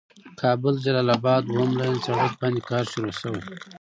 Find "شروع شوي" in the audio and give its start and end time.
2.91-3.41